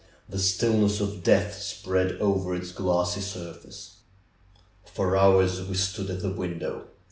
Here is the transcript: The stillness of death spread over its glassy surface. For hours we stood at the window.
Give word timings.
The 0.27 0.39
stillness 0.39 0.99
of 0.99 1.21
death 1.21 1.61
spread 1.61 2.13
over 2.13 2.55
its 2.55 2.71
glassy 2.71 3.21
surface. 3.21 3.97
For 4.83 5.15
hours 5.15 5.61
we 5.61 5.75
stood 5.75 6.09
at 6.09 6.23
the 6.23 6.33
window. 6.33 6.87